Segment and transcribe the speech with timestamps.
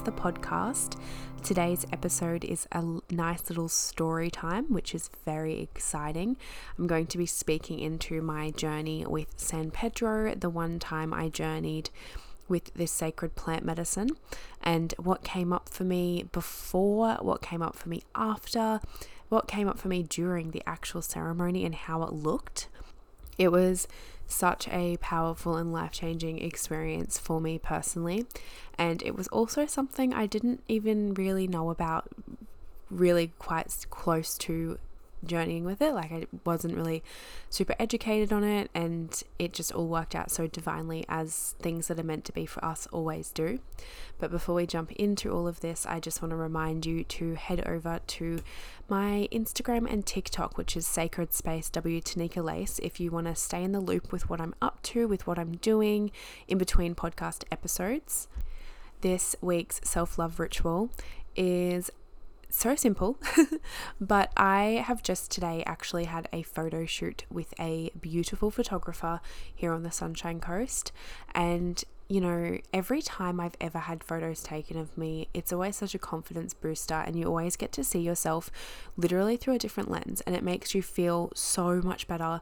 [0.00, 0.98] The podcast.
[1.44, 6.38] Today's episode is a nice little story time, which is very exciting.
[6.78, 11.28] I'm going to be speaking into my journey with San Pedro, the one time I
[11.28, 11.90] journeyed
[12.48, 14.08] with this sacred plant medicine,
[14.62, 18.80] and what came up for me before, what came up for me after,
[19.28, 22.66] what came up for me during the actual ceremony, and how it looked.
[23.38, 23.86] It was
[24.26, 28.26] such a powerful and life changing experience for me personally.
[28.78, 32.08] And it was also something I didn't even really know about
[32.90, 34.78] really quite close to
[35.24, 35.94] journeying with it.
[35.94, 37.02] Like I wasn't really
[37.50, 41.98] super educated on it, and it just all worked out so divinely as things that
[41.98, 43.60] are meant to be for us always do.
[44.18, 47.34] But before we jump into all of this, I just want to remind you to
[47.34, 48.40] head over to
[48.88, 53.34] my Instagram and TikTok, which is Sacred Space W Tanika Lace, if you want to
[53.34, 56.10] stay in the loop with what I'm up to, with what I'm doing
[56.46, 58.28] in between podcast episodes.
[59.00, 60.90] This week's self love ritual
[61.34, 61.90] is
[62.56, 63.18] so simple.
[64.00, 69.20] but I have just today actually had a photo shoot with a beautiful photographer
[69.54, 70.92] here on the Sunshine Coast.
[71.34, 75.94] And, you know, every time I've ever had photos taken of me, it's always such
[75.94, 76.94] a confidence booster.
[76.94, 78.50] And you always get to see yourself
[78.96, 80.20] literally through a different lens.
[80.22, 82.40] And it makes you feel so much better.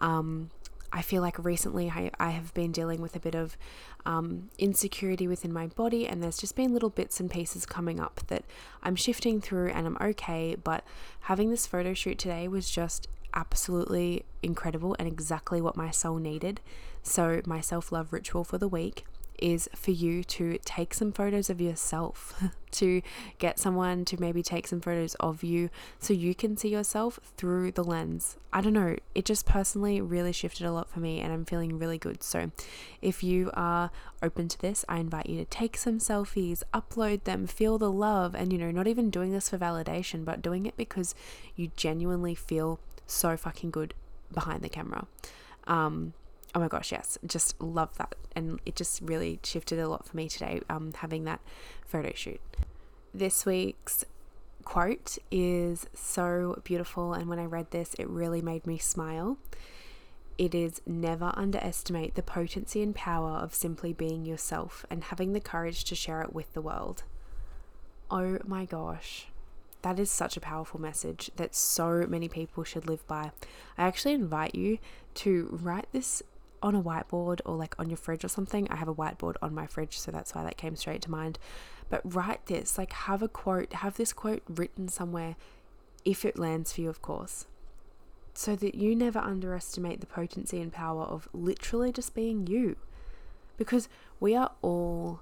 [0.00, 0.50] Um,
[0.92, 3.56] I feel like recently I, I have been dealing with a bit of
[4.06, 8.20] um, insecurity within my body, and there's just been little bits and pieces coming up
[8.28, 8.44] that
[8.82, 10.56] I'm shifting through and I'm okay.
[10.62, 10.84] But
[11.20, 16.60] having this photo shoot today was just absolutely incredible and exactly what my soul needed.
[17.02, 19.04] So, my self love ritual for the week
[19.38, 23.02] is for you to take some photos of yourself, to
[23.38, 27.72] get someone to maybe take some photos of you so you can see yourself through
[27.72, 28.36] the lens.
[28.52, 31.78] I don't know, it just personally really shifted a lot for me and I'm feeling
[31.78, 32.22] really good.
[32.22, 32.50] So,
[33.02, 33.90] if you are
[34.22, 38.34] open to this, I invite you to take some selfies, upload them, feel the love,
[38.34, 41.14] and you know, not even doing this for validation, but doing it because
[41.56, 43.94] you genuinely feel so fucking good
[44.32, 45.06] behind the camera.
[45.66, 46.14] Um,
[46.58, 48.16] oh my gosh, yes, just love that.
[48.34, 51.40] And it just really shifted a lot for me today, um, having that
[51.86, 52.40] photo shoot.
[53.14, 54.04] This week's
[54.64, 59.38] quote is so beautiful, and when I read this, it really made me smile.
[60.36, 65.40] It is never underestimate the potency and power of simply being yourself and having the
[65.40, 67.04] courage to share it with the world.
[68.10, 69.28] Oh my gosh,
[69.82, 73.30] that is such a powerful message that so many people should live by.
[73.76, 74.78] I actually invite you
[75.14, 76.22] to write this
[76.62, 78.68] on a whiteboard or like on your fridge or something.
[78.70, 81.38] I have a whiteboard on my fridge, so that's why that came straight to mind.
[81.88, 85.36] But write this, like have a quote, have this quote written somewhere
[86.04, 87.46] if it lands for you, of course,
[88.34, 92.76] so that you never underestimate the potency and power of literally just being you.
[93.56, 93.88] Because
[94.20, 95.20] we are all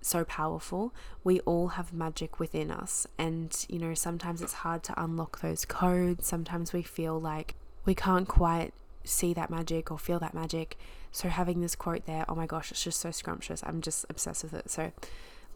[0.00, 0.94] so powerful.
[1.22, 3.06] We all have magic within us.
[3.18, 6.26] And, you know, sometimes it's hard to unlock those codes.
[6.26, 7.54] Sometimes we feel like
[7.84, 8.72] we can't quite
[9.04, 10.78] see that magic or feel that magic.
[11.12, 13.62] So having this quote there, oh my gosh, it's just so scrumptious.
[13.64, 14.70] I'm just obsessed with it.
[14.70, 14.92] So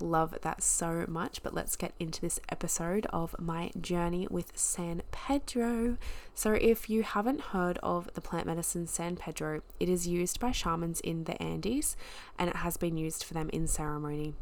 [0.00, 1.42] love that so much.
[1.42, 5.96] But let's get into this episode of my journey with San Pedro.
[6.34, 10.52] So, if you haven't heard of the plant medicine San Pedro, it is used by
[10.52, 11.96] shamans in the Andes
[12.38, 14.34] and it has been used for them in ceremony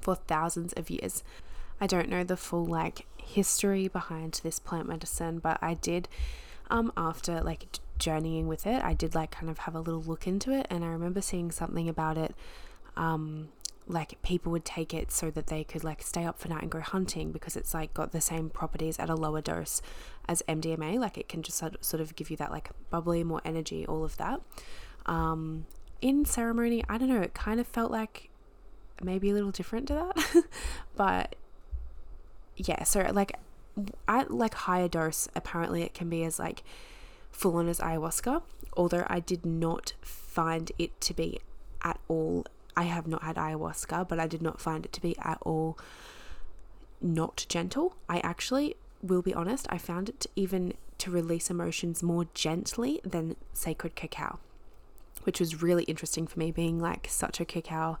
[0.00, 1.22] for thousands of years.
[1.80, 6.08] I don't know the full like history behind this plant medicine, but I did
[6.70, 7.66] um after like
[7.98, 10.84] journeying with it, I did like kind of have a little look into it, and
[10.84, 12.34] I remember seeing something about it.
[12.96, 13.48] Um,
[13.88, 16.70] like people would take it so that they could like stay up for night and
[16.70, 19.80] go hunting because it's like got the same properties at a lower dose
[20.28, 20.98] as MDMA.
[20.98, 24.16] Like it can just sort of give you that like bubbly, more energy, all of
[24.18, 24.40] that.
[25.06, 25.66] Um,
[26.02, 28.28] in ceremony, I don't know, it kind of felt like
[29.02, 30.44] maybe a little different to that,
[30.96, 31.36] but
[32.56, 32.82] yeah.
[32.84, 33.32] So like
[34.06, 36.62] at like higher dose, apparently it can be as like
[37.30, 38.42] full on as ayahuasca,
[38.76, 41.40] although I did not find it to be
[41.82, 42.46] at all.
[42.76, 45.78] I have not had ayahuasca, but I did not find it to be at all
[47.00, 47.96] not gentle.
[48.08, 53.00] I actually will be honest, I found it to even to release emotions more gently
[53.04, 54.40] than sacred cacao,
[55.22, 57.98] which was really interesting for me, being like such a cacao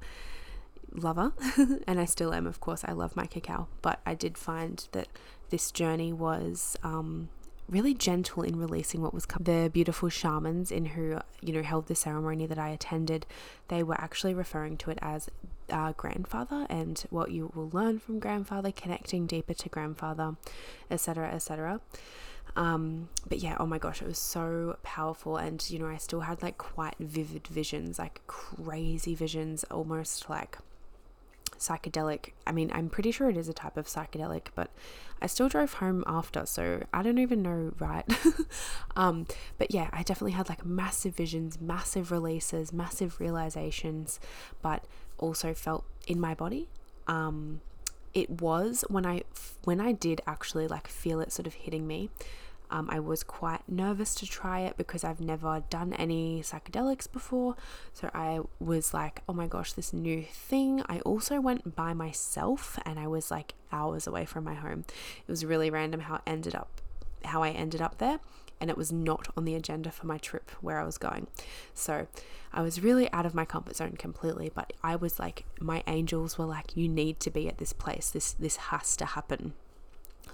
[0.92, 1.32] lover,
[1.86, 2.84] and I still am, of course.
[2.84, 5.08] I love my cacao, but I did find that
[5.50, 7.28] this journey was um,
[7.68, 9.44] really gentle in releasing what was coming.
[9.44, 13.26] The beautiful shamans in who you know held the ceremony that I attended,
[13.68, 15.28] they were actually referring to it as
[15.70, 20.36] uh, grandfather and what you will learn from grandfather, connecting deeper to grandfather,
[20.90, 21.80] etc., etc.
[22.56, 26.20] Um, but yeah, oh my gosh, it was so powerful, and you know, I still
[26.20, 30.58] had like quite vivid visions, like crazy visions, almost like
[31.58, 32.32] psychedelic.
[32.46, 34.70] I mean, I'm pretty sure it is a type of psychedelic, but
[35.20, 38.04] I still drove home after, so I don't even know, right?
[38.96, 39.26] um,
[39.58, 44.20] but yeah, I definitely had like massive visions, massive releases, massive realizations,
[44.62, 44.84] but
[45.18, 46.68] also felt in my body.
[47.06, 47.60] Um,
[48.14, 49.22] it was when I
[49.64, 52.10] when I did actually like feel it sort of hitting me.
[52.70, 57.56] Um, I was quite nervous to try it because I've never done any psychedelics before.
[57.92, 60.82] So I was like, oh my gosh, this new thing.
[60.88, 64.84] I also went by myself and I was like hours away from my home.
[65.26, 66.80] It was really random how it ended up
[67.24, 68.20] how I ended up there
[68.60, 71.26] and it was not on the agenda for my trip where I was going.
[71.74, 72.06] So
[72.52, 76.38] I was really out of my comfort zone completely, but I was like my angels
[76.38, 78.10] were like you need to be at this place.
[78.10, 79.54] This this has to happen.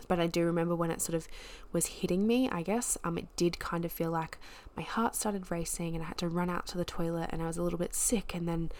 [0.08, 1.28] But I do remember when it sort of
[1.72, 4.38] was hitting me, I guess, um it did kind of feel like
[4.76, 7.46] my heart started racing and I had to run out to the toilet and I
[7.46, 8.70] was a little bit sick and then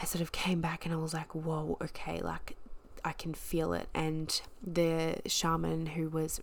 [0.00, 2.56] I sort of came back and I was like, whoa, okay, like
[3.04, 3.88] I can feel it.
[3.94, 6.40] And the shaman who was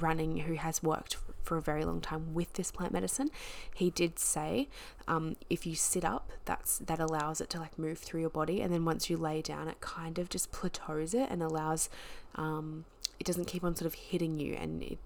[0.00, 3.30] running, who has worked for a very long time with this plant medicine,
[3.74, 4.68] he did say
[5.06, 8.60] um, if you sit up, that's that allows it to like move through your body,
[8.62, 11.88] and then once you lay down, it kind of just plateaus it and allows
[12.36, 12.84] um,
[13.18, 14.96] it doesn't keep on sort of hitting you, and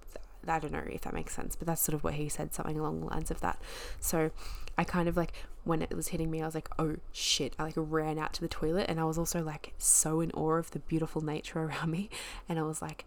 [0.49, 2.79] I don't know if that makes sense, but that's sort of what he said, something
[2.79, 3.59] along the lines of that.
[4.00, 4.31] So
[4.76, 5.32] I kind of like
[5.64, 7.55] when it was hitting me, I was like, oh shit.
[7.59, 10.56] I like ran out to the toilet and I was also like so in awe
[10.56, 12.11] of the beautiful nature around me.
[12.49, 13.05] And I was like,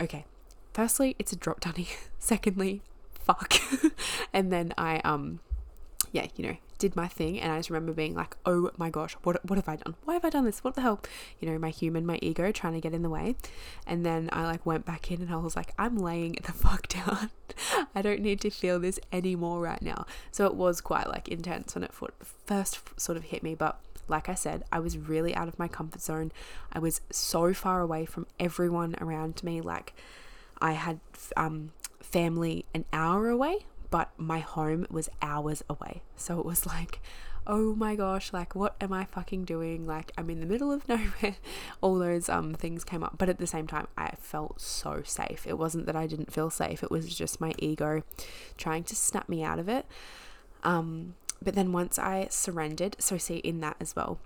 [0.00, 0.24] okay,
[0.72, 1.88] firstly, it's a drop dunny.
[2.18, 3.54] Secondly, fuck.
[4.32, 5.40] and then I um
[6.12, 9.14] yeah, you know, did my thing and I just remember being like, oh my gosh,
[9.22, 9.94] what what have I done?
[10.04, 10.64] Why have I done this?
[10.64, 11.00] What the hell?
[11.40, 13.36] You know, my human, my ego trying to get in the way.
[13.86, 16.88] And then I like went back in and I was like, I'm laying the fuck
[16.88, 17.30] down.
[17.94, 20.06] I don't need to feel this anymore right now.
[20.30, 21.92] So it was quite like intense when it
[22.46, 25.68] first sort of hit me, but like I said, I was really out of my
[25.68, 26.32] comfort zone.
[26.72, 29.60] I was so far away from everyone around me.
[29.60, 29.94] Like
[30.60, 31.00] I had
[31.36, 36.02] um, family an hour away but my home was hours away.
[36.16, 37.00] So it was like,
[37.46, 39.86] oh my gosh, like what am I fucking doing?
[39.86, 41.36] Like I'm in the middle of nowhere.
[41.80, 45.46] All those um things came up, but at the same time I felt so safe.
[45.46, 46.82] It wasn't that I didn't feel safe.
[46.82, 48.02] It was just my ego
[48.56, 49.86] trying to snap me out of it.
[50.64, 54.18] Um but then once I surrendered, so see in that as well,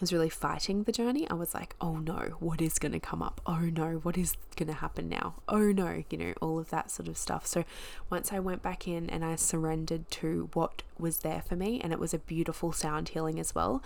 [0.00, 3.22] was really fighting the journey, I was like, oh no, what is going to come
[3.22, 3.40] up?
[3.46, 5.34] Oh no, what is going to happen now?
[5.48, 7.46] Oh no, you know, all of that sort of stuff.
[7.46, 7.64] So
[8.08, 11.92] once I went back in and I surrendered to what was there for me, and
[11.92, 13.82] it was a beautiful sound healing as well.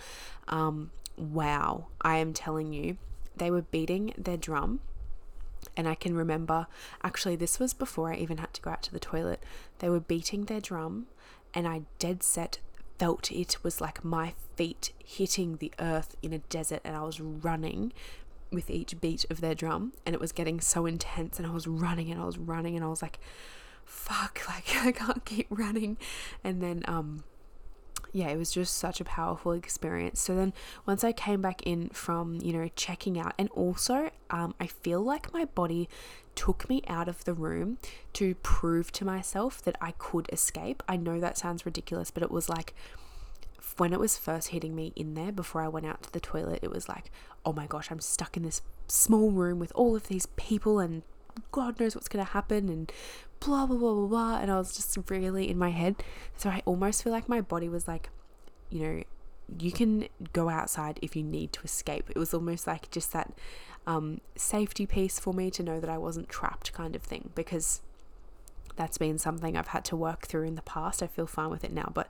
[0.47, 2.97] Um, wow, I am telling you,
[3.35, 4.81] they were beating their drum.
[5.77, 6.67] And I can remember,
[7.03, 9.41] actually, this was before I even had to go out to the toilet.
[9.79, 11.07] They were beating their drum,
[11.53, 12.59] and I dead set
[13.03, 17.19] felt it was like my feet hitting the earth in a desert and I was
[17.19, 17.91] running
[18.49, 21.67] with each beat of their drum and it was getting so intense and I was
[21.67, 23.19] running and I was running and I was like
[23.83, 25.97] fuck like I can't keep running.
[26.45, 27.25] And then um
[28.13, 30.21] yeah, it was just such a powerful experience.
[30.21, 30.53] So then
[30.85, 35.01] once I came back in from, you know, checking out, and also um, I feel
[35.01, 35.89] like my body
[36.35, 37.79] took me out of the room
[38.13, 40.83] to prove to myself that I could escape.
[40.87, 42.75] I know that sounds ridiculous, but it was like
[43.77, 46.59] when it was first hitting me in there before I went out to the toilet,
[46.61, 47.09] it was like,
[47.43, 51.01] oh my gosh, I'm stuck in this small room with all of these people and
[51.51, 52.91] God knows what's going to happen and
[53.43, 54.37] blah, blah, blah, blah, blah.
[54.39, 55.95] And I was just really in my head.
[56.37, 58.09] So I almost feel like my body was like,
[58.69, 59.03] you know,
[59.59, 62.09] you can go outside if you need to escape.
[62.09, 63.33] It was almost like just that
[63.85, 67.81] um, safety piece for me to know that I wasn't trapped, kind of thing, because
[68.75, 71.03] that's been something I've had to work through in the past.
[71.03, 72.07] I feel fine with it now, but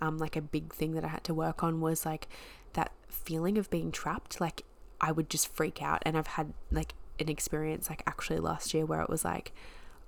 [0.00, 2.28] um, like a big thing that I had to work on was like
[2.72, 4.40] that feeling of being trapped.
[4.40, 4.64] Like
[5.00, 8.84] I would just freak out, and I've had like an experience like actually last year
[8.84, 9.52] where it was like,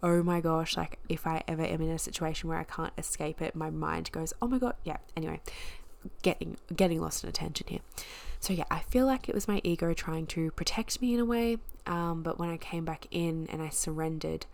[0.05, 3.41] oh my gosh, like if I ever am in a situation where I can't escape
[3.41, 4.99] it, my mind goes, oh my god, yeah.
[5.17, 5.41] Anyway,
[6.23, 7.81] getting getting lost in attention here.
[8.39, 11.25] So yeah, I feel like it was my ego trying to protect me in a
[11.25, 11.57] way.
[11.87, 14.45] Um, but when I came back in and I surrendered,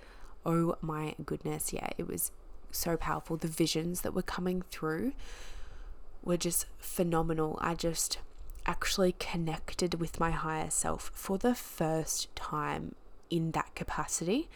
[0.47, 2.31] oh my goodness, yeah, it was
[2.71, 3.37] so powerful.
[3.37, 5.15] The visions that were coming through
[6.23, 7.59] were just phenomenal.
[7.61, 8.19] I just
[8.67, 12.95] actually connected with my higher self for the first time
[13.31, 14.49] in that capacity.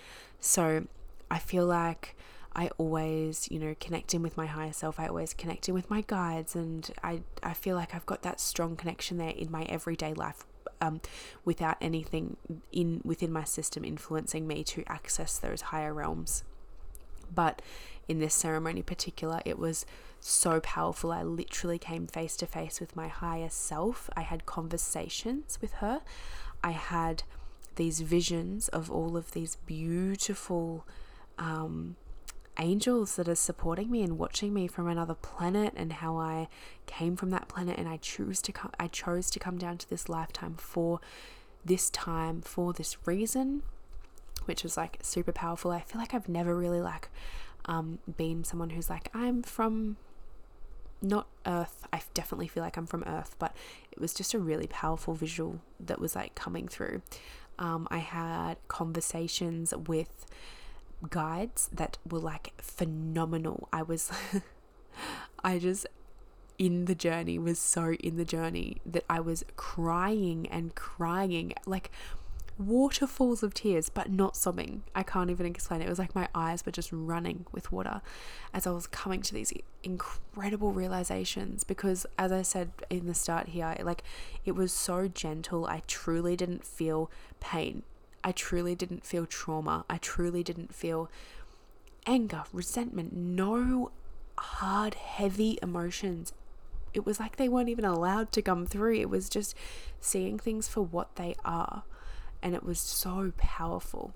[0.44, 0.86] So
[1.30, 2.16] I feel like
[2.54, 6.54] I always, you know, connecting with my higher self, I always connecting with my guides,
[6.54, 10.44] and I, I feel like I've got that strong connection there in my everyday life.
[10.80, 11.00] Um,
[11.46, 12.36] without anything
[12.70, 16.44] in within my system influencing me to access those higher realms
[17.34, 17.62] But
[18.08, 19.86] in this ceremony in particular, it was
[20.20, 21.12] so powerful.
[21.12, 24.10] I literally came face to face with my higher self.
[24.16, 26.02] I had conversations with her.
[26.62, 27.22] I had
[27.76, 30.86] these visions of all of these beautiful
[31.38, 31.96] um,
[32.58, 36.48] angels that are supporting me and watching me from another planet and how I
[36.86, 40.08] came from that planet and I choose to I chose to come down to this
[40.08, 41.00] lifetime for
[41.64, 43.62] this time for this reason
[44.44, 45.70] which was like super powerful.
[45.70, 47.08] I feel like I've never really like
[47.64, 49.96] um, been someone who's like I'm from
[51.04, 53.54] not earth i definitely feel like i'm from earth but
[53.92, 57.02] it was just a really powerful visual that was like coming through
[57.58, 60.26] um, i had conversations with
[61.10, 63.68] guides that were like phenomenal.
[63.72, 64.10] I was,
[65.44, 65.86] I just,
[66.58, 71.90] in the journey, was so in the journey that I was crying and crying, like
[72.58, 74.84] waterfalls of tears, but not sobbing.
[74.94, 75.88] I can't even explain it.
[75.88, 78.00] Was like my eyes were just running with water
[78.52, 81.64] as I was coming to these incredible realizations.
[81.64, 84.02] Because, as I said in the start here, like
[84.44, 85.66] it was so gentle.
[85.66, 87.82] I truly didn't feel pain.
[88.22, 89.84] I truly didn't feel trauma.
[89.90, 91.10] I truly didn't feel
[92.06, 93.90] anger, resentment, no
[94.38, 96.32] hard, heavy emotions.
[96.92, 98.94] It was like they weren't even allowed to come through.
[98.94, 99.56] It was just
[100.00, 101.82] seeing things for what they are.
[102.44, 104.14] And it was so powerful.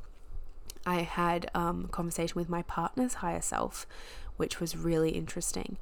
[0.86, 3.86] I had um, a conversation with my partner's higher self,
[4.36, 5.78] which was really interesting.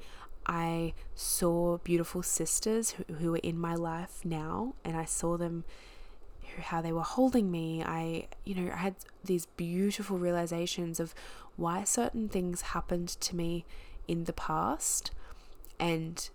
[0.47, 5.65] I saw beautiful sisters who, who are in my life now, and I saw them
[6.57, 7.83] how they were holding me.
[7.83, 11.13] I, you know, I had these beautiful realizations of
[11.57, 13.65] why certain things happened to me
[14.07, 15.11] in the past
[15.79, 16.29] and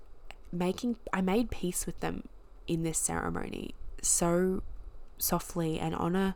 [0.52, 2.28] making I made peace with them
[2.66, 4.62] in this ceremony so
[5.22, 6.34] softly and on a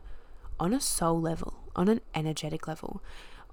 [0.59, 3.01] on a soul level, on an energetic level,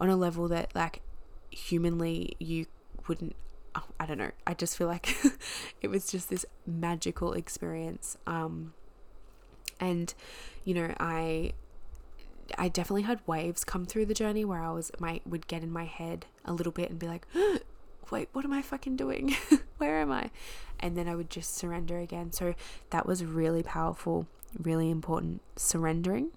[0.00, 1.02] on a level that like
[1.50, 2.66] humanly you
[3.06, 3.36] wouldn't
[3.74, 4.30] oh, I don't know.
[4.46, 5.16] I just feel like
[5.82, 8.16] it was just this magical experience.
[8.26, 8.74] Um
[9.80, 10.14] and
[10.64, 11.52] you know i
[12.58, 15.70] i definitely had waves come through the journey where i was my would get in
[15.70, 17.26] my head a little bit and be like
[18.10, 19.34] wait what am i fucking doing
[19.78, 20.30] where am i
[20.80, 22.54] and then i would just surrender again so
[22.90, 24.26] that was really powerful
[24.60, 26.30] really important surrendering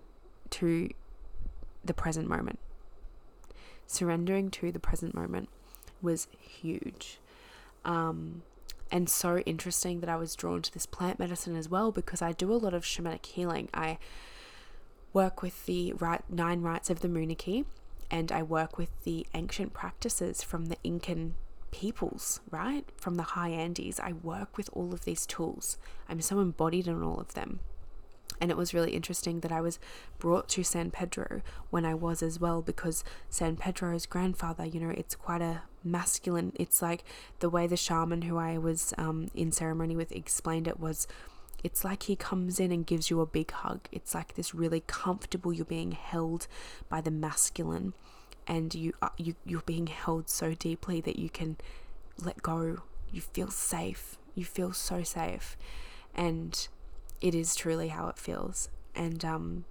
[0.50, 0.90] to
[1.84, 2.60] the present moment
[3.86, 5.50] surrendering to the present moment
[6.02, 7.20] was huge
[7.86, 8.42] um,
[8.92, 12.34] and so interesting that I was drawn to this plant medicine as well because I
[12.34, 13.70] do a lot of shamanic healing.
[13.74, 13.98] I
[15.14, 17.66] work with the right, nine rites of the Munay-Ki
[18.10, 21.36] and I work with the ancient practices from the Incan
[21.72, 22.86] peoples, right?
[22.98, 24.00] From the high Andes.
[24.00, 25.78] I work with all of these tools.
[26.08, 27.60] I'm so embodied in all of them.
[28.40, 29.80] And it was really interesting that I was
[30.20, 34.90] brought to San Pedro when I was as well, because San Pedro's grandfather, you know,
[34.90, 36.54] it's quite a masculine.
[36.56, 37.04] It's like
[37.40, 41.08] the way the shaman who I was um, in ceremony with explained it was
[41.64, 43.82] it's like he comes in and gives you a big hug.
[43.92, 46.48] It's like this really comfortable, you're being held
[46.88, 47.94] by the masculine
[48.46, 51.58] and you, uh, you you're being held so deeply that you can
[52.24, 52.84] let go.
[53.12, 54.18] You feel safe.
[54.36, 55.58] You feel so safe.
[56.14, 56.68] And
[57.22, 58.70] it is truly how it feels.
[58.96, 59.66] And um,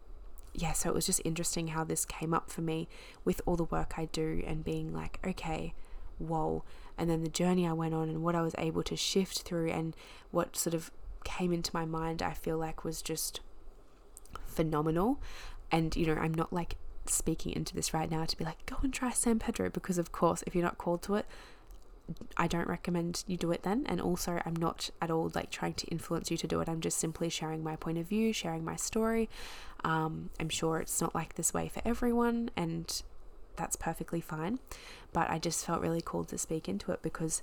[0.54, 2.88] yeah, so it was just interesting how this came up for me
[3.24, 5.74] with all the work I do and being like, okay,
[6.18, 6.64] whoa.
[6.96, 9.70] And then the journey I went on and what I was able to shift through
[9.70, 9.94] and
[10.30, 10.90] what sort of
[11.24, 13.40] came into my mind, I feel like was just
[14.46, 15.20] phenomenal.
[15.70, 16.76] And, you know, I'm not like
[17.06, 20.12] speaking into this right now to be like, go and try San Pedro, because of
[20.12, 21.26] course, if you're not called to it,
[22.36, 23.84] I don't recommend you do it then.
[23.86, 26.68] And also, I'm not at all like trying to influence you to do it.
[26.68, 29.28] I'm just simply sharing my point of view, sharing my story.
[29.84, 33.02] Um, I'm sure it's not like this way for everyone, and
[33.56, 34.58] that's perfectly fine.
[35.12, 37.42] But I just felt really called to speak into it because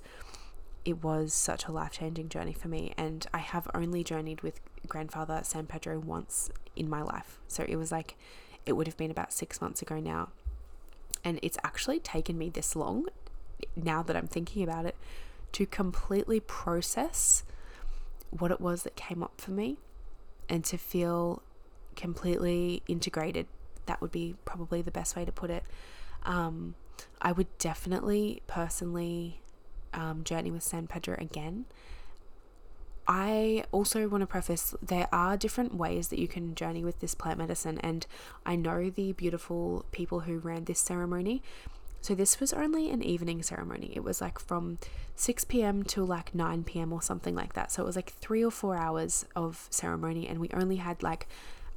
[0.84, 2.92] it was such a life changing journey for me.
[2.96, 7.40] And I have only journeyed with grandfather San Pedro once in my life.
[7.48, 8.16] So it was like,
[8.66, 10.28] it would have been about six months ago now.
[11.22, 13.06] And it's actually taken me this long
[13.76, 14.96] now that I'm thinking about it,
[15.52, 17.44] to completely process
[18.30, 19.76] what it was that came up for me
[20.48, 21.42] and to feel
[21.94, 23.46] completely integrated.
[23.86, 25.64] That would be probably the best way to put it.
[26.24, 26.74] Um,
[27.20, 29.40] I would definitely personally
[29.92, 31.66] um, journey with San Pedro again.
[33.06, 37.14] I also want to preface there are different ways that you can journey with this
[37.14, 38.06] plant medicine, and
[38.46, 41.42] I know the beautiful people who ran this ceremony
[42.04, 43.90] so this was only an evening ceremony.
[43.96, 44.76] It was like from
[45.16, 45.82] 6 p.m.
[45.84, 46.92] to like 9 p.m.
[46.92, 47.72] or something like that.
[47.72, 51.26] So it was like three or four hours of ceremony, and we only had like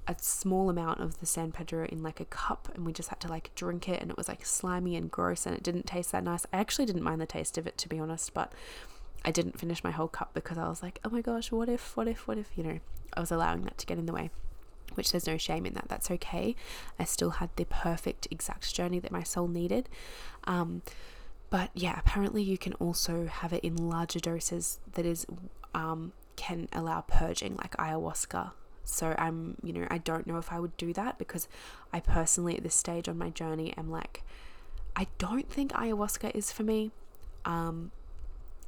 [0.06, 3.22] a small amount of the San Pedro in like a cup and we just had
[3.22, 6.12] to like drink it and it was like slimy and gross and it didn't taste
[6.12, 6.46] that nice.
[6.52, 8.52] I actually didn't mind the taste of it to be honest, but
[9.24, 11.96] I didn't finish my whole cup because I was like, oh my gosh, what if,
[11.96, 12.80] what if, what if, you know,
[13.14, 14.30] I was allowing that to get in the way,
[14.98, 15.88] which there's no shame in that.
[15.88, 16.56] That's okay.
[17.00, 19.88] I still had the perfect exact journey that my soul needed.
[20.46, 20.82] Um,
[21.50, 25.26] but yeah, apparently you can also have it in larger doses that is
[25.74, 28.52] um, can allow purging like ayahuasca
[28.90, 31.50] so I'm, you know, I don't know if I would do that because
[31.92, 34.24] I personally at this stage on my journey am like,
[34.96, 36.92] I don't think ayahuasca is for me.
[37.44, 37.92] Um,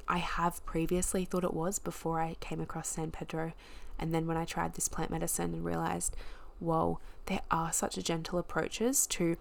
[0.06, 3.54] I have previously thought it was before I came across San Pedro.
[4.00, 6.16] And then when I tried this plant medicine and realized,
[6.58, 9.36] whoa, there are such gentle approaches to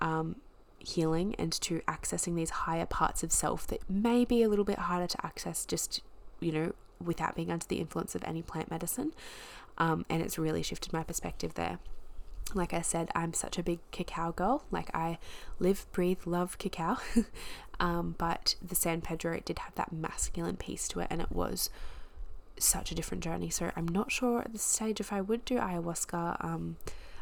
[0.00, 0.36] um,
[0.78, 4.80] healing and to accessing these higher parts of self that may be a little bit
[4.80, 6.02] harder to access just,
[6.40, 9.12] you know, without being under the influence of any plant medicine.
[9.78, 11.78] Um, and it's really shifted my perspective there.
[12.54, 14.64] Like I said, I'm such a big cacao girl.
[14.70, 15.18] Like I
[15.58, 16.98] live, breathe, love cacao.
[17.80, 21.32] um, but the San Pedro, it did have that masculine piece to it, and it
[21.32, 21.70] was
[22.58, 23.50] such a different journey.
[23.50, 26.44] So I'm not sure at this stage if I would do ayahuasca.
[26.44, 26.76] Um,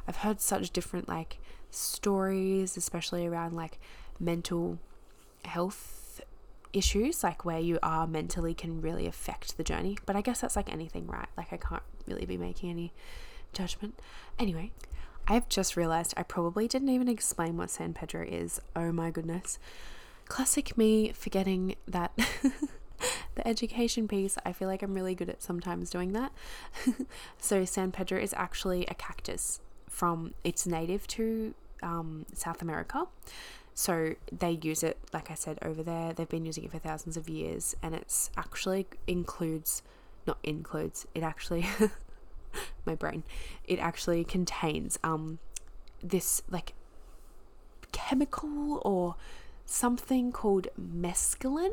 [0.07, 1.39] I've heard such different like
[1.71, 3.79] stories, especially around like
[4.21, 4.79] mental
[5.45, 6.21] health
[6.73, 9.97] issues, like where you are mentally can really affect the journey.
[10.07, 11.29] But I guess that's like anything, right?
[11.37, 12.93] Like I can't really be making any
[13.53, 13.99] judgment.
[14.39, 14.73] Anyway,
[15.27, 18.61] I've just realized I probably didn't even explain what San Pedro is.
[18.77, 19.59] Oh my goodness.
[20.27, 22.13] Classic me forgetting that
[23.35, 24.37] the education piece.
[24.45, 26.33] I feel like I'm really good at sometimes doing that.
[27.39, 33.07] so, San Pedro is actually a cactus from, it's native to um, South America.
[33.77, 36.13] So they use it, like I said, over there.
[36.13, 39.83] They've been using it for thousands of years, and it's actually includes
[40.27, 41.67] not includes, it actually,
[42.87, 43.25] my brain,
[43.65, 45.39] it actually contains um,
[46.03, 46.75] this like
[47.93, 49.17] chemical or
[49.67, 51.73] something called mescaline.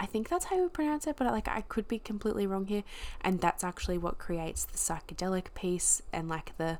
[0.00, 2.84] I think that's how you pronounce it, but like I could be completely wrong here.
[3.20, 6.78] And that's actually what creates the psychedelic piece and like the,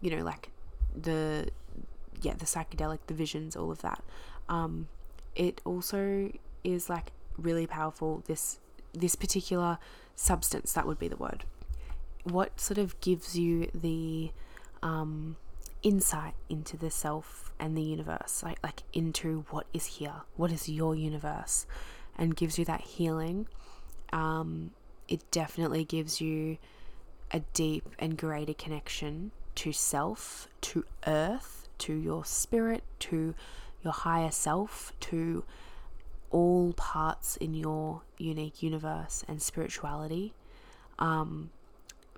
[0.00, 0.50] you know, like
[0.94, 1.48] the,
[2.22, 4.02] yeah, the psychedelic, the visions, all of that.
[4.48, 4.88] Um,
[5.34, 6.30] it also
[6.62, 8.22] is like really powerful.
[8.26, 8.58] This
[8.92, 9.78] this particular
[10.14, 11.44] substance, that would be the word.
[12.22, 14.30] What sort of gives you the
[14.82, 15.36] um,
[15.82, 20.68] insight into the self and the universe, like like into what is here, what is
[20.68, 21.66] your universe,
[22.16, 23.46] and gives you that healing.
[24.12, 24.70] Um,
[25.08, 26.58] it definitely gives you
[27.30, 33.34] a deep and greater connection to self, to earth, to your spirit, to
[33.82, 35.44] your higher self, to
[36.30, 40.34] all parts in your unique universe and spirituality,
[40.98, 41.50] um,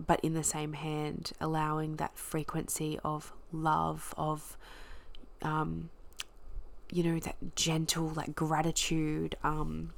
[0.04, 4.56] but in the same hand, allowing that frequency of love, of,
[5.42, 5.90] um,
[6.90, 9.92] you know, that gentle, like gratitude, um,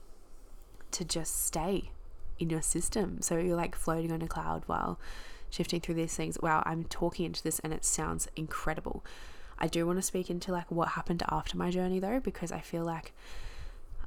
[0.91, 1.91] to just stay
[2.39, 3.21] in your system.
[3.21, 4.99] So you're like floating on a cloud while
[5.51, 6.39] shifting through these things.
[6.41, 9.05] Wow, I'm talking into this and it sounds incredible.
[9.59, 12.61] I do want to speak into like what happened after my journey though, because I
[12.61, 13.13] feel like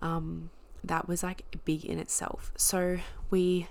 [0.01, 0.49] um,
[0.83, 2.51] that was like big in itself.
[2.55, 2.97] So
[3.29, 3.67] we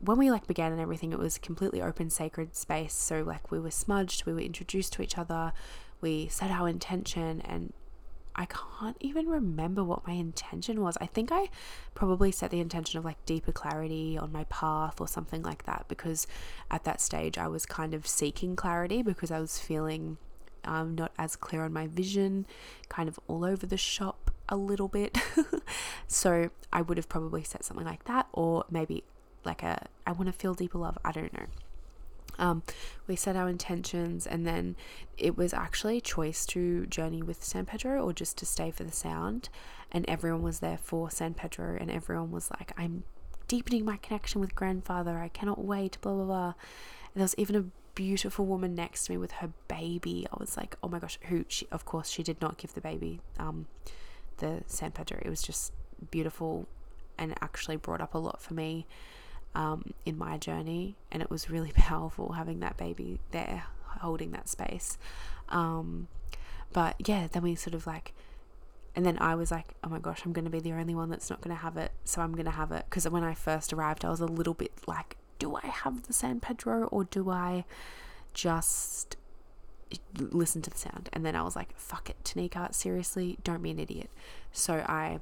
[0.00, 3.58] when we like began and everything it was completely open sacred space so like we
[3.58, 5.52] were smudged we were introduced to each other
[6.00, 7.72] we set our intention and
[8.38, 10.96] I can't even remember what my intention was.
[11.00, 11.48] I think I
[11.94, 15.86] probably set the intention of like deeper clarity on my path or something like that
[15.88, 16.28] because
[16.70, 20.18] at that stage I was kind of seeking clarity because I was feeling
[20.64, 22.46] um, not as clear on my vision,
[22.88, 25.18] kind of all over the shop a little bit.
[26.06, 29.02] so I would have probably said something like that, or maybe
[29.44, 30.96] like a I want to feel deeper love.
[31.04, 31.46] I don't know.
[32.38, 32.62] Um,
[33.06, 34.76] we set our intentions, and then
[35.16, 38.84] it was actually a choice to journey with San Pedro or just to stay for
[38.84, 39.48] the sound.
[39.90, 43.04] And everyone was there for San Pedro, and everyone was like, I'm
[43.48, 45.18] deepening my connection with grandfather.
[45.18, 46.46] I cannot wait, blah, blah, blah.
[46.46, 50.26] And there was even a beautiful woman next to me with her baby.
[50.32, 52.80] I was like, oh my gosh, who she, of course, she did not give the
[52.80, 53.20] baby.
[53.38, 53.66] Um,
[54.38, 55.18] the San Pedro.
[55.22, 55.72] It was just
[56.10, 56.66] beautiful
[57.18, 58.86] and actually brought up a lot for me
[59.58, 60.96] um, in my journey.
[61.10, 64.96] And it was really powerful having that baby there holding that space.
[65.50, 66.08] Um,
[66.72, 68.14] but yeah, then we sort of like,
[68.94, 71.10] and then I was like, oh my gosh, I'm going to be the only one
[71.10, 71.92] that's not going to have it.
[72.04, 72.84] So I'm going to have it.
[72.88, 76.12] Because when I first arrived, I was a little bit like, do I have the
[76.12, 77.64] San Pedro or do I
[78.34, 79.16] just
[80.18, 81.08] listen to the sound.
[81.12, 84.10] And then I was like, fuck it, Tanika, seriously, don't be an idiot.
[84.52, 85.20] So I,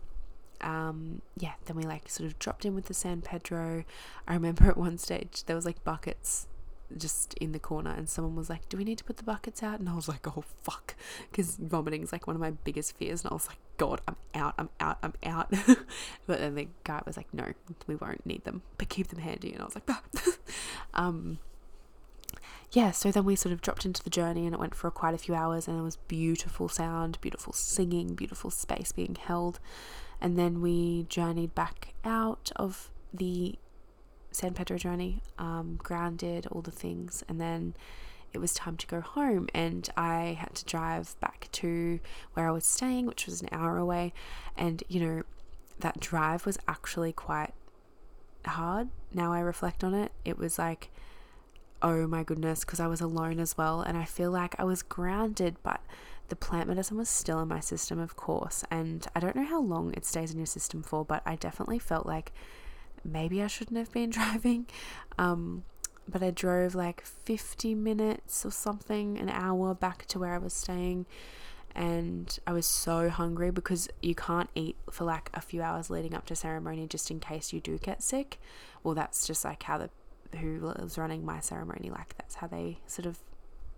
[0.61, 3.85] um, yeah, then we like sort of dropped in with the San Pedro.
[4.27, 6.47] I remember at one stage there was like buckets
[6.97, 9.63] just in the corner and someone was like, Do we need to put the buckets
[9.63, 9.81] out?
[9.81, 10.95] And I was like, Oh, fuck.
[11.31, 13.25] Because vomiting is like one of my biggest fears.
[13.25, 15.51] And I was like, God, I'm out, I'm out, I'm out.
[16.27, 17.53] but then the guy was like, No,
[17.87, 19.53] we won't need them, but keep them handy.
[19.53, 20.01] And I was like, bah.
[20.95, 21.39] um,
[22.73, 25.15] yeah, so then we sort of dropped into the journey and it went for quite
[25.15, 29.61] a few hours and it was beautiful sound, beautiful singing, beautiful space being held.
[30.21, 33.59] And then we journeyed back out of the
[34.31, 37.75] San Pedro journey, um, grounded, all the things, and then
[38.33, 39.49] it was time to go home.
[39.55, 42.01] And I had to drive back to
[42.35, 44.13] where I was staying, which was an hour away.
[44.57, 45.23] And you know,
[45.81, 47.55] that drive was actually quite
[48.47, 48.89] hard.
[49.13, 50.91] Now I reflect on it, it was like,
[51.83, 53.81] oh my goodness, because I was alone as well.
[53.83, 55.81] And I feel like I was grounded, but
[56.29, 58.65] the plant medicine was still in my system, of course.
[58.71, 61.79] And I don't know how long it stays in your system for, but I definitely
[61.79, 62.33] felt like
[63.05, 64.67] maybe I shouldn't have been driving.
[65.19, 65.65] Um,
[66.09, 70.55] but I drove like 50 minutes or something, an hour back to where I was
[70.55, 71.07] staying.
[71.75, 76.15] And I was so hungry because you can't eat for like a few hours leading
[76.15, 78.39] up to ceremony just in case you do get sick.
[78.83, 79.91] Well, that's just like how the
[80.37, 83.19] who was running my ceremony, like that's how they sort of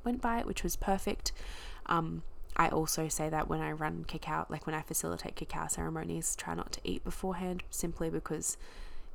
[0.04, 1.32] went by it, which was perfect.
[1.86, 2.22] Um,
[2.58, 6.54] I also say that when I run cacao, like when I facilitate cacao ceremonies, try
[6.54, 8.56] not to eat beforehand simply because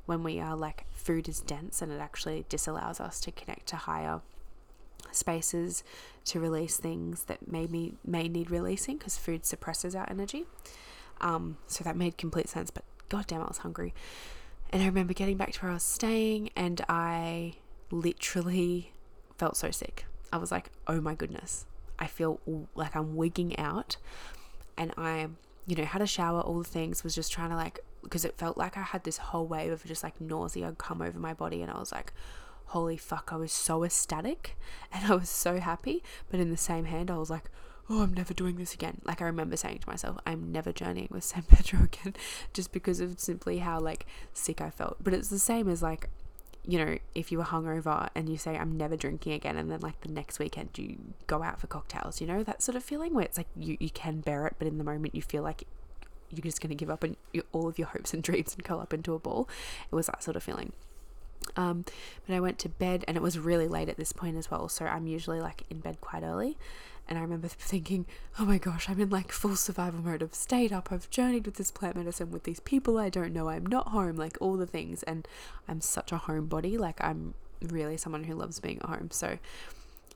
[0.06, 3.76] when we are like food is dense and it actually disallows us to connect to
[3.76, 4.20] higher
[5.12, 5.84] spaces
[6.24, 10.44] to release things that maybe may need releasing because food suppresses our energy.
[11.20, 13.94] Um, so that made complete sense, but goddamn, I was hungry.
[14.70, 17.54] And I remember getting back to where I was staying and I
[17.90, 18.92] literally
[19.36, 20.06] felt so sick.
[20.32, 21.66] I was like, oh my goodness,
[21.98, 22.40] I feel
[22.74, 23.96] like I'm wigging out.
[24.76, 25.28] And I,
[25.66, 28.36] you know, had a shower, all the things, was just trying to like because it
[28.36, 31.62] felt like I had this whole wave of just like nausea come over my body,
[31.62, 32.12] and I was like,
[32.66, 34.56] holy fuck, I was so ecstatic
[34.92, 36.02] and I was so happy.
[36.30, 37.50] But in the same hand, I was like,
[37.90, 39.00] oh, I'm never doing this again.
[39.04, 42.14] Like, I remember saying to myself, I'm never journeying with San Pedro again,
[42.52, 44.96] just because of simply how like sick I felt.
[45.02, 46.08] But it's the same as like,
[46.66, 49.80] you know, if you were hungover and you say, I'm never drinking again, and then
[49.80, 50.96] like the next weekend you
[51.26, 53.90] go out for cocktails, you know, that sort of feeling where it's like you, you
[53.90, 55.64] can bear it, but in the moment you feel like
[56.30, 57.16] you're just going to give up and
[57.52, 59.48] all of your hopes and dreams and curl up into a ball.
[59.90, 60.72] It was that sort of feeling.
[61.56, 61.84] Um,
[62.26, 64.68] but I went to bed and it was really late at this point as well.
[64.68, 66.56] So I'm usually like in bed quite early.
[67.06, 68.06] And I remember thinking,
[68.38, 70.22] oh my gosh, I'm in like full survival mode.
[70.22, 73.48] I've stayed up, I've journeyed with this plant medicine with these people I don't know,
[73.48, 75.02] I'm not home, like all the things.
[75.02, 75.28] And
[75.68, 76.78] I'm such a homebody.
[76.78, 79.10] Like I'm really someone who loves being at home.
[79.10, 79.38] So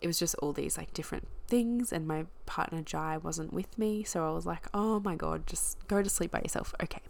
[0.00, 4.04] it was just all these like different things and my partner Jai wasn't with me
[4.04, 7.00] so I was like oh my god just go to sleep by yourself okay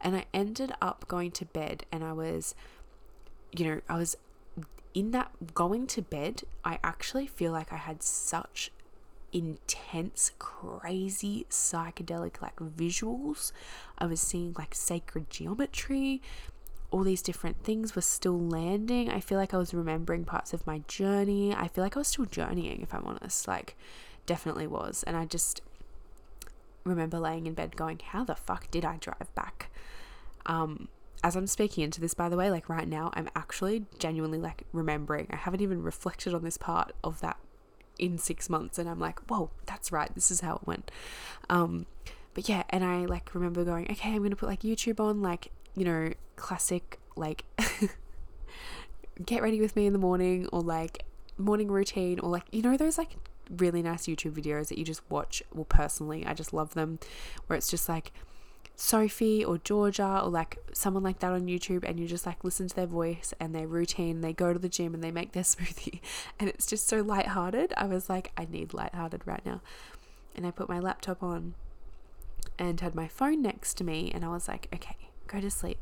[0.00, 2.54] and I ended up going to bed and I was
[3.56, 4.16] you know I was
[4.94, 8.72] in that going to bed I actually feel like I had such
[9.36, 13.52] intense crazy psychedelic like visuals
[13.98, 16.22] I was seeing like sacred geometry
[16.90, 19.10] all these different things were still landing.
[19.10, 21.54] I feel like I was remembering parts of my journey.
[21.54, 23.48] I feel like I was still journeying, if I'm honest.
[23.48, 23.76] Like,
[24.24, 25.02] definitely was.
[25.06, 25.62] And I just
[26.84, 29.70] remember laying in bed going, How the fuck did I drive back?
[30.46, 30.88] Um,
[31.24, 34.62] as I'm speaking into this, by the way, like right now, I'm actually genuinely like
[34.72, 35.26] remembering.
[35.30, 37.36] I haven't even reflected on this part of that
[37.98, 40.14] in six months, and I'm like, whoa, that's right.
[40.14, 40.90] This is how it went.
[41.48, 41.86] Um,
[42.34, 45.50] but yeah, and I like remember going, okay, I'm gonna put like YouTube on, like
[45.74, 47.44] you know, classic like
[49.24, 51.04] get ready with me in the morning or like
[51.38, 53.16] morning routine or like you know those like
[53.58, 55.42] really nice YouTube videos that you just watch.
[55.54, 56.98] Well, personally, I just love them
[57.46, 58.12] where it's just like
[58.76, 62.68] Sophie or Georgia or like someone like that on YouTube and you just like listen
[62.68, 64.20] to their voice and their routine.
[64.20, 66.00] They go to the gym and they make their smoothie
[66.38, 67.72] and it's just so lighthearted.
[67.76, 69.62] I was like, I need lighthearted right now.
[70.34, 71.54] And I put my laptop on
[72.58, 75.78] and had my phone next to me and I was like, okay, go to sleep.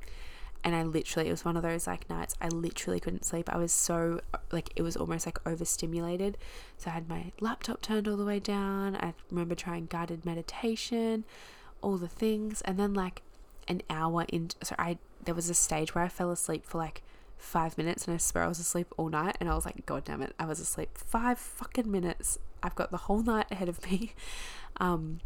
[0.62, 3.52] And I literally, it was one of those like nights I literally couldn't sleep.
[3.52, 6.38] I was so, like, it was almost like overstimulated.
[6.78, 8.96] So I had my laptop turned all the way down.
[8.96, 11.24] I remember trying guided meditation,
[11.84, 12.60] all the things.
[12.62, 13.22] And then, like,
[13.68, 17.02] an hour in, so I, there was a stage where I fell asleep for like
[17.36, 19.36] five minutes and I swear I was asleep all night.
[19.40, 22.38] And I was like, God damn it, I was asleep five fucking minutes.
[22.62, 24.14] I've got the whole night ahead of me.
[24.78, 25.20] Um,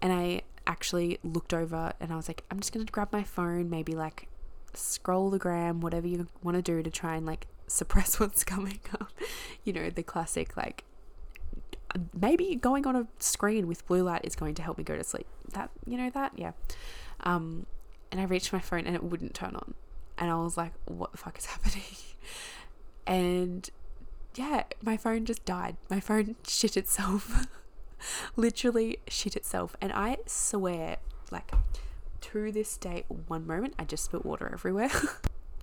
[0.00, 3.68] and I actually looked over and I was like, I'm just to grab my phone,
[3.68, 4.28] maybe like
[4.72, 8.80] scroll the gram, whatever you want to do to try and like suppress what's coming
[8.94, 9.12] up.
[9.62, 10.84] you know, the classic like
[12.18, 15.04] maybe going on a screen with blue light is going to help me go to
[15.04, 15.26] sleep.
[15.52, 16.52] That, you know, that, yeah.
[17.20, 17.66] Um,
[18.10, 19.74] and I reached my phone and it wouldn't turn on.
[20.18, 21.82] And I was like, what the fuck is happening?
[23.06, 23.68] and
[24.34, 25.76] yeah, my phone just died.
[25.88, 27.46] My phone shit itself.
[28.36, 29.76] Literally shit itself.
[29.80, 30.98] And I swear,
[31.30, 31.52] like,
[32.20, 34.90] to this day, one moment, I just spilled water everywhere.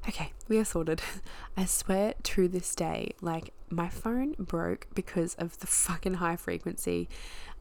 [0.07, 1.01] Okay, we are sorted.
[1.57, 7.09] I swear to this day, like, my phone broke because of the fucking high frequency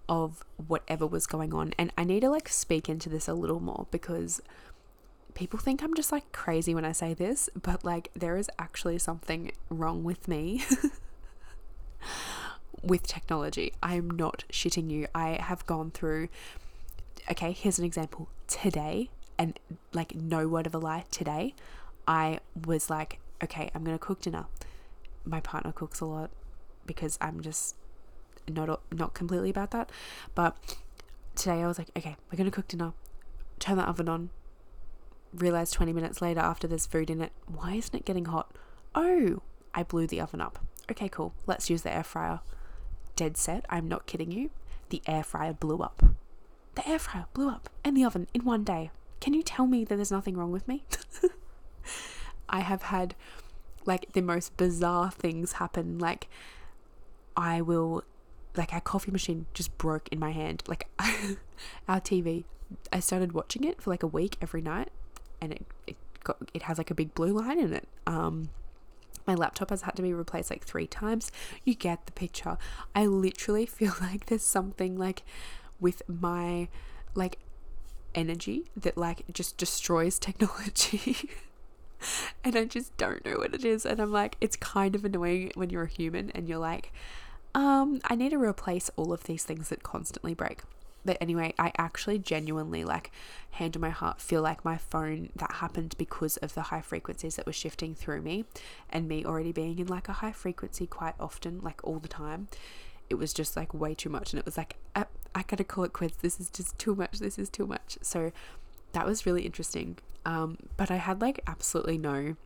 [0.08, 1.72] of whatever was going on.
[1.78, 4.40] And I need to, like, speak into this a little more because
[5.34, 8.98] people think I'm just like crazy when I say this, but like there is actually
[8.98, 10.64] something wrong with me
[12.82, 13.72] with technology.
[13.82, 15.06] I am not shitting you.
[15.14, 16.28] I have gone through,
[17.30, 18.28] okay, here's an example.
[18.46, 19.58] Today, and
[19.92, 21.54] like no word of a lie, today,
[22.10, 24.46] I was like, okay, I'm going to cook dinner.
[25.24, 26.30] My partner cooks a lot
[26.84, 27.76] because I'm just
[28.48, 29.90] not not completely about that.
[30.34, 30.56] But
[31.36, 32.94] today I was like, okay, we're going to cook dinner.
[33.60, 34.30] Turn the oven on
[35.32, 38.50] realize 20 minutes later after there's food in it, why isn't it getting hot?
[38.94, 39.42] Oh,
[39.72, 40.58] I blew the oven up.
[40.90, 41.32] Okay, cool.
[41.46, 42.40] Let's use the air fryer.
[43.14, 44.50] Dead set, I'm not kidding you.
[44.88, 46.02] The air fryer blew up.
[46.74, 48.90] The air fryer blew up and the oven in one day.
[49.20, 50.84] Can you tell me that there's nothing wrong with me?
[52.48, 53.14] I have had
[53.86, 55.98] like the most bizarre things happen.
[55.98, 56.28] Like,
[57.36, 58.04] I will,
[58.56, 60.62] like, our coffee machine just broke in my hand.
[60.66, 60.88] Like,
[61.88, 62.44] our TV,
[62.92, 64.90] I started watching it for like a week every night
[65.40, 67.88] and it, it got it has like a big blue line in it.
[68.06, 68.50] Um,
[69.26, 71.30] my laptop has had to be replaced like three times.
[71.64, 72.58] You get the picture.
[72.94, 75.22] I literally feel like there's something like
[75.78, 76.68] with my
[77.14, 77.38] like
[78.14, 81.30] energy that like just destroys technology.
[82.44, 83.84] and I just don't know what it is.
[83.86, 86.92] And I'm like, it's kind of annoying when you're a human and you're like,
[87.54, 90.60] um, I need to replace all of these things that constantly break.
[91.04, 93.10] But anyway, I actually genuinely, like,
[93.52, 97.36] hand on my heart, feel like my phone that happened because of the high frequencies
[97.36, 98.44] that were shifting through me
[98.90, 102.48] and me already being in like a high frequency quite often, like all the time.
[103.08, 104.32] It was just like way too much.
[104.32, 106.18] And it was like, I, I gotta call it quits.
[106.18, 107.18] This is just too much.
[107.18, 107.98] This is too much.
[108.02, 108.30] So
[108.92, 109.98] that was really interesting.
[110.24, 112.36] Um, but I had like absolutely no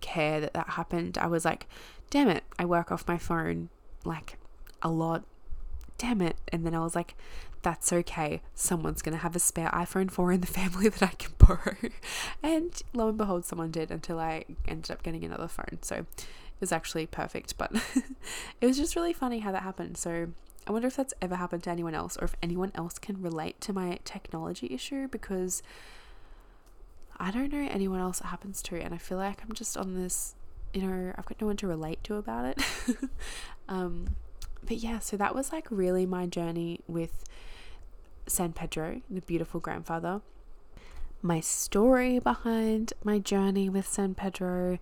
[0.00, 1.18] care that that happened.
[1.18, 1.66] I was like,
[2.10, 3.68] damn it, I work off my phone
[4.04, 4.38] like
[4.82, 5.24] a lot
[5.98, 6.36] damn it.
[6.48, 7.14] And then I was like,
[7.62, 8.42] that's okay.
[8.54, 11.76] Someone's going to have a spare iPhone 4 in the family that I can borrow.
[12.42, 15.78] And lo and behold, someone did until I ended up getting another phone.
[15.82, 16.26] So it
[16.60, 17.56] was actually perfect.
[17.56, 17.72] But
[18.60, 19.96] it was just really funny how that happened.
[19.96, 20.28] So
[20.66, 23.60] I wonder if that's ever happened to anyone else or if anyone else can relate
[23.62, 25.62] to my technology issue because
[27.18, 28.80] I don't know anyone else it happens to.
[28.80, 30.34] And I feel like I'm just on this,
[30.72, 32.62] you know, I've got no one to relate to about it.
[33.68, 34.16] um,
[34.64, 37.24] but yeah, so that was like really my journey with
[38.26, 40.20] San Pedro, the beautiful grandfather.
[41.22, 44.78] My story behind my journey with San Pedro.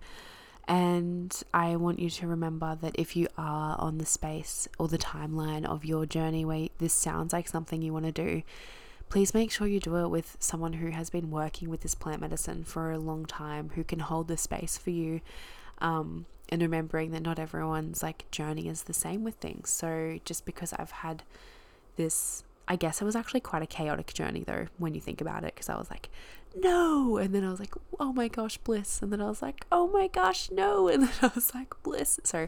[0.67, 4.97] And I want you to remember that if you are on the space or the
[4.97, 8.43] timeline of your journey where this sounds like something you want to do,
[9.09, 12.21] please make sure you do it with someone who has been working with this plant
[12.21, 15.21] medicine for a long time, who can hold the space for you.
[15.79, 19.69] Um, and remembering that not everyone's like journey is the same with things.
[19.69, 21.23] So just because I've had
[21.95, 25.43] this, I guess it was actually quite a chaotic journey though, when you think about
[25.43, 26.09] it, because I was like,
[26.55, 29.65] no, and then I was like, oh my gosh, bliss, and then I was like,
[29.71, 32.19] oh my gosh, no, and then I was like, bliss.
[32.23, 32.47] So,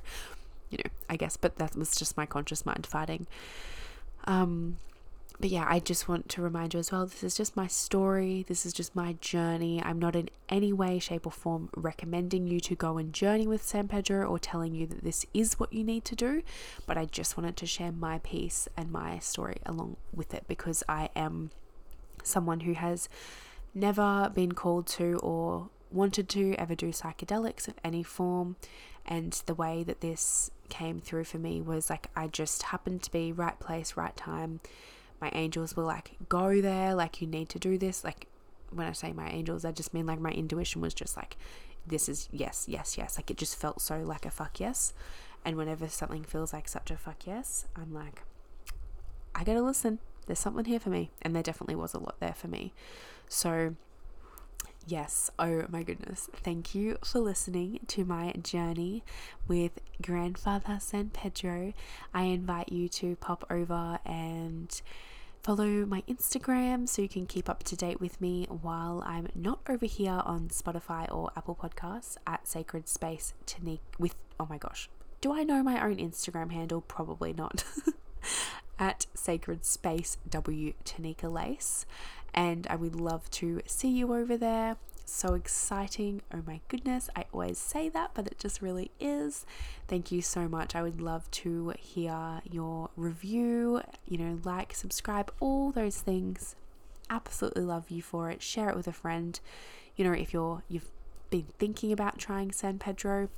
[0.69, 3.27] you know, I guess, but that was just my conscious mind fighting.
[4.25, 4.77] Um,
[5.39, 8.45] but yeah, I just want to remind you as well this is just my story,
[8.47, 9.81] this is just my journey.
[9.83, 13.63] I'm not in any way, shape, or form recommending you to go and journey with
[13.63, 16.41] San Pedro or telling you that this is what you need to do,
[16.85, 20.83] but I just wanted to share my piece and my story along with it because
[20.87, 21.51] I am
[22.23, 23.09] someone who has
[23.73, 28.55] never been called to or wanted to ever do psychedelics of any form.
[29.05, 33.11] And the way that this came through for me was like I just happened to
[33.11, 34.61] be right place, right time
[35.21, 38.03] my angels were like, go there, like, you need to do this.
[38.03, 38.27] Like,
[38.71, 41.37] when I say my angels, I just mean like my intuition was just like,
[41.87, 43.17] this is yes, yes, yes.
[43.17, 44.93] Like, it just felt so like a fuck yes.
[45.43, 48.23] And whenever something feels like such a fuck yes, I'm like,
[49.33, 49.99] I gotta listen.
[50.25, 51.11] There's something here for me.
[51.21, 52.73] And there definitely was a lot there for me.
[53.29, 53.75] So,
[54.87, 56.29] Yes, oh my goodness.
[56.43, 59.03] Thank you for listening to my journey
[59.47, 61.73] with Grandfather San Pedro.
[62.13, 64.79] I invite you to pop over and
[65.41, 69.59] follow my Instagram so you can keep up to date with me while I'm not
[69.67, 74.87] over here on Spotify or Apple Podcasts at Sacred Space Tanika with oh my gosh.
[75.19, 76.81] Do I know my own Instagram handle?
[76.81, 77.63] Probably not.
[78.79, 81.85] at Sacred Space W Tanika Lace
[82.35, 84.75] and I would love to see you over there.
[85.07, 86.21] so exciting.
[86.33, 89.45] Oh my goodness, I always say that, but it just really is.
[89.87, 90.75] Thank you so much.
[90.75, 96.55] I would love to hear your review, you know, like, subscribe, all those things.
[97.09, 98.41] Absolutely love you for it.
[98.41, 99.39] Share it with a friend.
[99.95, 100.89] You know, if you're you've
[101.29, 103.29] been thinking about trying San Pedro,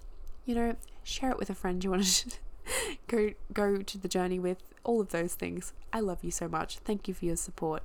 [0.46, 2.32] you know, share it with a friend you want to
[3.08, 4.64] go go to the journey with.
[4.86, 5.74] All of those things.
[5.92, 6.78] I love you so much.
[6.80, 7.84] Thank you for your support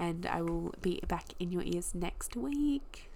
[0.00, 3.09] and I will be back in your ears next week.